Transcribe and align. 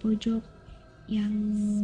pojok 0.00 0.42
yang 1.10 1.32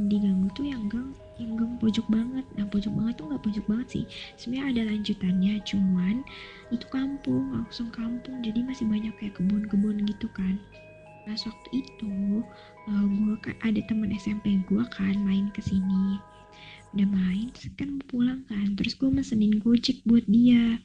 diganggu 0.06 0.46
tuh 0.54 0.66
yang 0.70 0.86
gang 0.86 1.10
yang 1.36 1.58
gang 1.58 1.74
pojok 1.82 2.06
banget 2.06 2.46
nah 2.54 2.66
pojok 2.70 2.94
banget 2.94 3.14
tuh 3.18 3.26
nggak 3.26 3.42
pojok 3.42 3.64
banget 3.66 3.88
sih 3.90 4.04
sebenarnya 4.38 4.66
ada 4.70 4.82
lanjutannya 4.94 5.54
cuman 5.66 6.16
itu 6.70 6.86
kampung 6.94 7.44
langsung 7.50 7.90
kampung 7.90 8.38
jadi 8.40 8.62
masih 8.62 8.86
banyak 8.86 9.10
kayak 9.18 9.34
kebun-kebun 9.34 10.06
gitu 10.06 10.30
kan 10.30 10.56
Nah, 11.26 11.34
waktu 11.34 11.82
itu 11.82 12.14
uh, 12.86 13.06
gue 13.10 13.34
kan 13.42 13.58
ada 13.66 13.82
teman 13.90 14.14
SMP 14.14 14.62
gue 14.62 14.84
kan 14.94 15.18
main 15.26 15.50
ke 15.50 15.58
sini. 15.58 16.22
Udah 16.94 17.08
main, 17.10 17.50
kan 17.74 17.98
mau 17.98 18.06
pulang 18.06 18.46
kan. 18.46 18.78
Terus 18.78 18.94
gue 18.94 19.10
mesenin 19.10 19.58
gojek 19.58 20.06
buat 20.06 20.22
dia. 20.30 20.78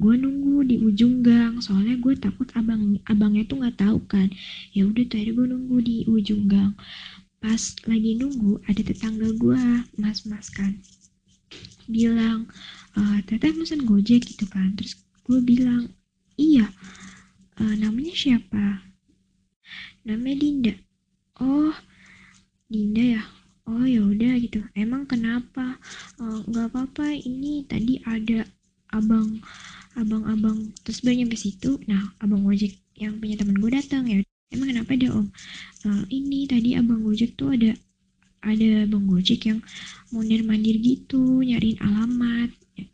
Gue 0.00 0.14
nunggu 0.18 0.66
di 0.66 0.76
ujung 0.82 1.22
gang, 1.22 1.62
soalnya 1.62 1.96
gue 1.98 2.14
takut 2.18 2.48
abang 2.58 2.98
abangnya 3.06 3.44
tuh 3.46 3.62
nggak 3.62 3.78
tahu 3.78 3.98
kan. 4.08 4.28
Ya 4.76 4.86
udah 4.88 5.04
tuh 5.06 5.18
gue 5.20 5.46
nunggu 5.46 5.76
di 5.82 5.96
ujung 6.08 6.48
gang. 6.50 6.72
Pas 7.42 7.62
lagi 7.90 8.18
nunggu 8.18 8.62
ada 8.70 8.82
tetangga 8.86 9.28
gue, 9.34 9.62
mas-mas 9.98 10.46
kan, 10.54 10.78
bilang, 11.90 12.46
e, 12.94 13.18
teteh 13.26 13.50
mesen 13.58 13.82
gojek 13.82 14.22
gitu 14.22 14.46
kan. 14.46 14.78
Terus 14.78 14.94
gue 15.26 15.42
bilang, 15.42 15.90
iya, 16.38 16.70
e, 17.58 17.62
namanya 17.82 18.14
siapa? 18.14 18.92
namanya 20.02 20.36
Dinda 20.42 20.74
oh 21.38 21.74
Dinda 22.66 23.04
ya 23.18 23.22
oh 23.70 23.86
ya 23.86 24.02
udah 24.02 24.34
gitu 24.42 24.58
emang 24.74 25.06
kenapa 25.06 25.78
oh, 26.18 26.42
nggak 26.50 26.66
oh, 26.66 26.70
apa-apa 26.74 27.14
ini 27.22 27.62
tadi 27.70 28.02
ada 28.02 28.42
abang 28.90 29.38
abang-abang 29.98 30.72
terus 30.84 31.04
baru 31.04 31.24
nyampe 31.24 31.36
situ 31.36 31.76
nah 31.84 32.00
abang 32.22 32.44
ojek 32.48 32.82
yang 33.02 33.18
punya 33.18 33.34
teman 33.40 33.56
gue 33.58 33.70
datang 33.72 34.04
ya. 34.06 34.20
Emang 34.52 34.68
kenapa 34.68 34.92
ada 34.92 35.08
om? 35.16 35.26
Uh, 35.82 36.04
ini 36.12 36.44
tadi 36.44 36.76
abang 36.76 37.00
ojek 37.08 37.34
tuh 37.40 37.56
ada 37.56 37.72
ada 38.44 38.84
abang 38.84 39.06
ojek 39.08 39.48
yang 39.48 39.58
mundir 40.12 40.44
mandir 40.44 40.76
gitu 40.76 41.40
nyariin 41.40 41.80
alamat. 41.80 42.52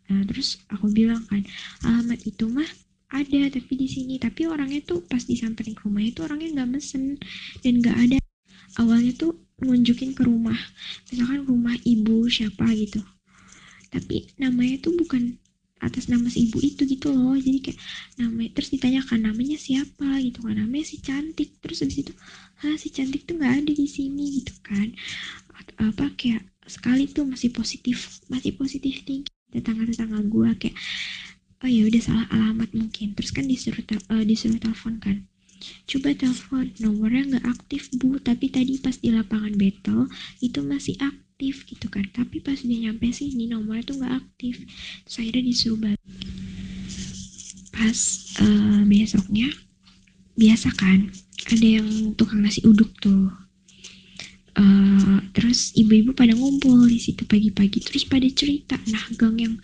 Nah, 0.09 0.23
terus 0.29 0.63
aku 0.71 0.89
bilang 0.91 1.23
kan 1.27 1.43
alamat 1.85 2.21
itu 2.25 2.47
mah 2.47 2.69
ada 3.11 3.41
tapi 3.51 3.73
di 3.75 3.89
sini. 3.91 4.17
Tapi 4.23 4.47
orangnya 4.47 4.81
tuh 4.87 5.03
pas 5.05 5.21
disamperin 5.21 5.75
ke 5.75 5.83
rumahnya 5.85 6.11
tuh 6.15 6.25
orangnya 6.31 6.63
nggak 6.63 6.71
mesen 6.79 7.19
dan 7.61 7.83
nggak 7.83 7.97
ada. 7.97 8.19
Awalnya 8.79 9.13
tuh 9.19 9.35
nunjukin 9.59 10.15
ke 10.15 10.23
rumah 10.23 10.59
misalkan 11.11 11.43
rumah 11.43 11.75
ibu 11.83 12.31
siapa 12.31 12.71
gitu. 12.79 13.03
Tapi 13.91 14.31
namanya 14.39 14.79
tuh 14.79 14.95
bukan 14.95 15.41
atas 15.79 16.11
nama 16.11 16.27
si 16.29 16.51
ibu 16.51 16.59
itu 16.63 16.83
gitu 16.85 17.15
loh. 17.15 17.35
Jadi 17.39 17.59
kayak 17.71 17.79
namanya 18.21 18.51
terus 18.59 18.71
ditanyakan 18.75 19.19
namanya 19.31 19.57
siapa? 19.59 20.09
gitu 20.25 20.39
kan. 20.45 20.55
Namanya 20.59 20.87
si 20.87 20.97
cantik. 20.99 21.59
Terus 21.63 21.79
habis 21.85 21.99
itu 22.03 22.13
ah 22.67 22.75
si 22.75 22.89
cantik 22.91 23.23
tuh 23.29 23.39
nggak 23.39 23.55
ada 23.65 23.73
di 23.73 23.87
sini 23.87 24.43
gitu 24.43 24.55
kan. 24.65 24.89
Apa 25.79 26.13
kayak 26.19 26.43
sekali 26.69 27.09
tuh 27.09 27.25
masih 27.25 27.49
positif 27.55 28.21
masih 28.29 28.53
positif 28.55 29.01
tinggi 29.09 29.33
tetangga 29.49 29.89
tetangga 29.89 30.21
gue 30.21 30.51
kayak 30.61 30.77
oh 31.65 31.71
ya 31.71 31.89
udah 31.89 32.03
salah 32.03 32.27
alamat 32.35 32.71
mungkin. 32.75 33.15
Terus 33.17 33.31
kan 33.33 33.45
disuruh 33.47 33.83
uh, 34.13 34.25
disuruh 34.27 34.59
telepon 34.61 35.01
kan 35.01 35.17
coba 35.89 36.15
telepon 36.15 36.71
nomornya 36.79 37.23
nggak 37.37 37.47
aktif 37.49 37.91
bu. 37.97 38.19
Tapi 38.23 38.51
tadi 38.53 38.79
pas 38.79 38.97
di 38.97 39.11
lapangan 39.11 39.55
battle 39.57 40.07
itu 40.39 40.61
masih 40.63 40.95
aktif 41.03 41.67
gitu 41.67 41.87
kan. 41.91 42.07
Tapi 42.11 42.41
pas 42.43 42.59
dia 42.59 42.79
nyampe 42.89 43.11
sini 43.11 43.51
nomornya 43.51 43.89
tuh 43.89 43.97
nggak 44.03 44.15
aktif. 44.15 44.63
Terus 45.07 45.17
akhirnya 45.19 45.43
disuruh 45.45 45.79
balik. 45.79 46.03
Pas 47.75 47.99
uh, 48.43 48.83
besoknya 48.87 49.49
biasa 50.39 50.69
kan 50.79 51.11
ada 51.51 51.67
yang 51.67 52.15
tukang 52.15 52.43
nasi 52.43 52.63
uduk 52.67 52.91
tuh. 53.03 53.31
Uh, 54.59 55.23
terus 55.39 55.71
ibu-ibu 55.79 56.11
pada 56.19 56.35
ngumpul 56.35 56.91
di 56.91 56.99
situ 56.99 57.23
pagi-pagi. 57.23 57.79
Terus 57.79 58.03
pada 58.07 58.27
cerita. 58.27 58.75
Nah 58.91 59.07
gang 59.15 59.39
yang 59.39 59.55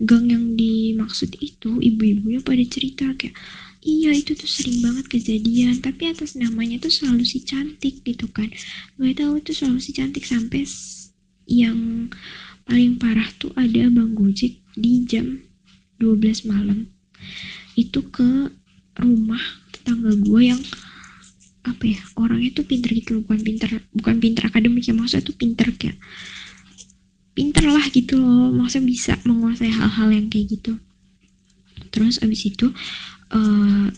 gang 0.00 0.32
yang 0.32 0.56
dimaksud 0.56 1.36
itu 1.44 1.76
ibu-ibu 1.76 2.40
yang 2.40 2.44
pada 2.44 2.64
cerita 2.64 3.12
kayak 3.20 3.36
iya 3.80 4.12
itu 4.12 4.36
tuh 4.36 4.48
sering 4.48 4.84
banget 4.84 5.08
kejadian. 5.08 5.80
Tapi 5.80 6.12
atas 6.12 6.36
namanya 6.36 6.80
tuh 6.80 6.92
selalu 6.92 7.24
si 7.24 7.44
cantik 7.44 8.04
gitu 8.04 8.28
kan. 8.30 8.48
Nggak 9.00 9.24
tahu 9.24 9.34
tuh 9.44 9.54
selalu 9.56 9.80
si 9.80 9.90
cantik 9.96 10.24
sampai 10.24 10.64
yang 11.50 12.08
paling 12.68 13.00
parah 13.00 13.26
tuh 13.40 13.50
ada 13.58 13.90
bang 13.90 14.12
gojek 14.14 14.60
di 14.76 14.92
jam 15.08 15.42
12 15.98 16.48
malam. 16.48 16.86
Itu 17.74 18.06
ke 18.12 18.52
rumah 19.00 19.42
tetangga 19.72 20.12
gue 20.14 20.42
yang 20.44 20.60
apa 21.60 21.84
ya 21.84 22.00
orangnya 22.16 22.56
tuh 22.56 22.64
pinter 22.64 22.88
gitu 22.96 23.20
bukan 23.20 23.44
pinter 23.44 23.84
bukan 23.92 24.16
pinter 24.16 24.48
akademik 24.48 24.80
ya 24.80 24.96
maksudnya 24.96 25.28
tuh 25.28 25.36
pinter 25.36 25.68
kayak 25.76 26.00
pinter 27.34 27.64
lah 27.68 27.86
gitu 27.88 28.20
loh. 28.20 28.52
Maksudnya 28.52 28.84
bisa 28.84 29.12
menguasai 29.24 29.72
hal-hal 29.72 30.08
yang 30.12 30.26
kayak 30.28 30.60
gitu. 30.60 30.76
Terus 31.90 32.20
abis 32.20 32.46
itu 32.46 32.68
uh, 33.30 33.88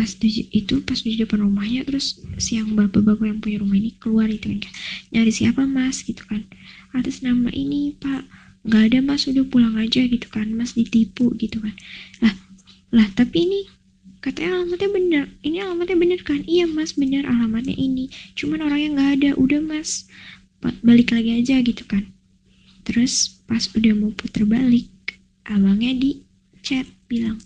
pas 0.00 0.10
di, 0.16 0.48
itu 0.54 0.80
pas 0.80 0.96
di 0.96 1.18
depan 1.18 1.44
rumahnya 1.44 1.84
terus 1.84 2.16
siang 2.40 2.72
bapak-bapak 2.72 3.26
yang 3.26 3.40
punya 3.42 3.58
rumah 3.60 3.76
ini 3.76 3.90
keluar 4.00 4.32
itu 4.32 4.48
kan 4.48 4.72
nyari 5.12 5.32
siapa 5.34 5.66
mas 5.66 6.00
gitu 6.06 6.22
kan. 6.24 6.46
Atas 6.96 7.20
nama 7.20 7.50
ini 7.52 7.94
pak. 7.98 8.24
Nggak 8.64 8.82
ada 8.92 8.98
mas 9.04 9.28
udah 9.28 9.44
pulang 9.44 9.76
aja 9.76 10.00
gitu 10.04 10.26
kan. 10.32 10.48
Mas 10.56 10.72
ditipu 10.72 11.32
gitu 11.36 11.60
kan. 11.60 11.74
Lah 12.24 12.34
lah 12.90 13.06
tapi 13.12 13.44
ini 13.44 13.60
katanya 14.24 14.62
alamatnya 14.62 14.88
bener. 14.88 15.24
Ini 15.44 15.56
alamatnya 15.68 15.96
bener 16.00 16.20
kan? 16.24 16.40
Iya 16.48 16.64
mas 16.70 16.96
bener 16.96 17.28
alamatnya 17.28 17.76
ini. 17.76 18.08
Cuman 18.38 18.64
orangnya 18.64 18.88
nggak 18.96 19.10
ada. 19.20 19.30
Udah 19.36 19.60
mas. 19.60 20.08
Balik 20.80 21.12
lagi 21.12 21.44
aja 21.44 21.60
gitu 21.60 21.84
kan. 21.84 22.08
Terus 22.88 23.42
pas 23.44 23.68
udah 23.76 23.92
mau 23.98 24.12
puter 24.16 24.48
balik 24.48 24.88
abangnya 25.44 25.92
di 25.98 26.22
chat 26.62 26.86
bilang 27.10 27.40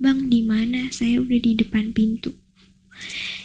bang 0.00 0.32
di 0.32 0.40
mana? 0.40 0.88
Saya 0.88 1.20
udah 1.20 1.38
di 1.38 1.52
depan 1.60 1.92
pintu. 1.92 2.32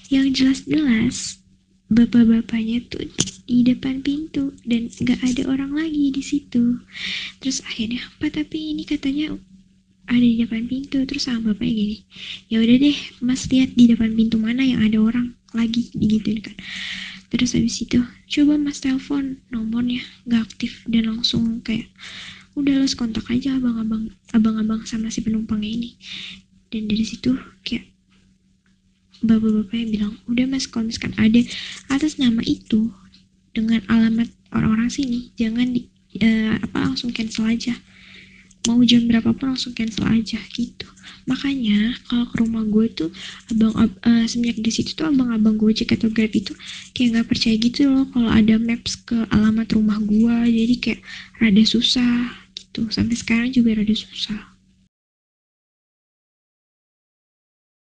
Yang 0.07 0.27
jelas-jelas 0.39 1.43
bapak-bapaknya 1.91 2.81
tuh 2.89 3.05
di 3.45 3.61
depan 3.61 4.01
pintu 4.01 4.55
dan 4.65 4.89
nggak 4.89 5.21
ada 5.21 5.43
orang 5.51 5.75
lagi 5.75 6.09
di 6.15 6.23
situ. 6.23 6.79
Terus 7.43 7.61
akhirnya 7.67 8.01
apa 8.07 8.31
tapi 8.31 8.73
ini 8.73 8.87
katanya 8.87 9.35
ada 10.07 10.23
di 10.23 10.39
depan 10.41 10.65
pintu. 10.65 11.03
Terus 11.03 11.27
sama 11.27 11.51
bapaknya 11.51 11.75
gini 11.75 11.97
ya 12.47 12.63
udah 12.63 12.77
deh 12.79 12.97
mas 13.21 13.45
lihat 13.51 13.75
di 13.75 13.91
depan 13.91 14.15
pintu 14.15 14.39
mana 14.39 14.63
yang 14.63 14.81
ada 14.81 14.97
orang 14.97 15.35
lagi 15.51 15.91
digituin 15.91 16.39
kan. 16.39 16.55
Terus 17.29 17.51
habis 17.51 17.83
itu 17.83 17.99
coba 18.31 18.55
mas 18.55 18.79
telepon 18.79 19.43
nomornya 19.51 20.01
gak 20.23 20.55
aktif. 20.55 20.87
Dan 20.87 21.11
langsung 21.11 21.59
kayak 21.61 21.91
udah 22.55 22.79
los 22.79 22.95
kontak 22.95 23.27
aja 23.27 23.59
abang-abang 23.59 24.15
abang-abang 24.31 24.87
sama 24.87 25.11
si 25.11 25.19
penumpangnya 25.19 25.67
ini 25.67 25.89
dan 26.75 26.91
dari 26.91 27.07
situ 27.07 27.39
kayak 27.63 27.87
bapak-bapaknya 29.23 29.85
bilang 29.95 30.13
udah 30.27 30.45
mas 30.51 30.67
kalau 30.67 30.91
misalkan 30.91 31.15
ada 31.15 31.39
atas 31.87 32.19
nama 32.19 32.43
itu 32.43 32.91
dengan 33.55 33.79
alamat 33.87 34.27
orang-orang 34.51 34.91
sini 34.91 35.31
jangan 35.39 35.71
di, 35.71 35.87
uh, 36.19 36.59
apa 36.59 36.77
langsung 36.91 37.15
cancel 37.15 37.47
aja. 37.47 37.71
Mau 38.65 38.81
jam 38.81 39.05
berapapun 39.05 39.53
langsung 39.53 39.77
cancel 39.77 40.09
aja 40.09 40.41
gitu. 40.51 40.89
Makanya 41.29 41.95
kalau 42.09 42.25
ke 42.27 42.35
rumah 42.41 42.65
gue 42.65 42.85
tuh 42.91 43.09
abang 43.53 43.71
ab, 43.77 43.93
uh, 44.03 44.25
semenjak 44.25 44.57
di 44.59 44.71
situ 44.73 44.97
tuh 44.97 45.05
abang-abang 45.05 45.55
gojek 45.55 45.93
atau 45.93 46.09
grab 46.09 46.33
itu 46.33 46.51
kayak 46.97 47.07
nggak 47.13 47.27
percaya 47.29 47.55
gitu 47.61 47.87
loh 47.87 48.09
kalau 48.09 48.29
ada 48.33 48.57
maps 48.57 48.97
ke 48.97 49.15
alamat 49.29 49.69
rumah 49.69 50.01
gue 50.01 50.35
jadi 50.49 50.75
kayak 50.81 51.01
rada 51.39 51.63
susah 51.63 52.35
gitu. 52.57 52.89
Sampai 52.89 53.15
sekarang 53.15 53.53
juga 53.53 53.77
rada 53.77 53.93
susah 53.93 54.54